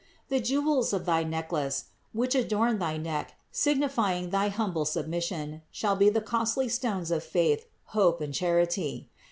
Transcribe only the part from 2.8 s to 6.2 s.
neck, signifying thy humble submission, shall be